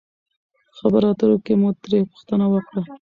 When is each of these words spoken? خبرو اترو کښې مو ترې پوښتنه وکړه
خبرو 0.77 1.07
اترو 1.11 1.35
کښې 1.45 1.53
مو 1.59 1.69
ترې 1.81 1.99
پوښتنه 2.11 2.45
وکړه 2.53 2.81